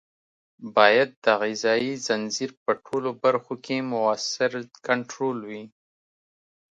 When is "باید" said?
0.75-1.09